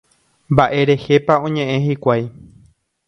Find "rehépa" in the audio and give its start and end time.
0.89-1.33